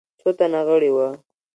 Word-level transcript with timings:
څو 0.19 0.29
تنه 0.37 0.59
غړي 0.67 0.91
وه. 0.95 1.07